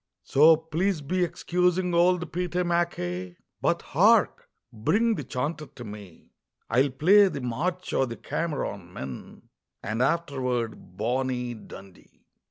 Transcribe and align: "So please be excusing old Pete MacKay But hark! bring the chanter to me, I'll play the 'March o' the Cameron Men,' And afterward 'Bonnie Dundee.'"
"So 0.23 0.57
please 0.57 0.99
be 0.99 1.23
excusing 1.23 1.93
old 1.93 2.33
Pete 2.33 2.55
MacKay 2.55 3.37
But 3.61 3.83
hark! 3.83 4.49
bring 4.73 5.13
the 5.13 5.23
chanter 5.23 5.67
to 5.67 5.83
me, 5.83 6.31
I'll 6.71 6.89
play 6.89 7.27
the 7.27 7.39
'March 7.41 7.93
o' 7.93 8.05
the 8.05 8.17
Cameron 8.17 8.91
Men,' 8.91 9.49
And 9.83 10.01
afterward 10.01 10.97
'Bonnie 10.97 11.53
Dundee.'" 11.53 12.25